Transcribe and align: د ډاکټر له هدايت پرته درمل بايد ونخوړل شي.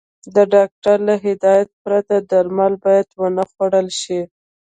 د 0.35 0.37
ډاکټر 0.53 0.97
له 1.07 1.15
هدايت 1.25 1.69
پرته 1.83 2.15
درمل 2.31 2.73
بايد 2.83 3.07
ونخوړل 3.21 3.87
شي. 4.01 4.21